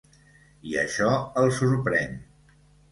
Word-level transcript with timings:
I 0.71 0.73
això 0.85 1.11
el 1.43 1.53
sorprèn. 1.61 2.21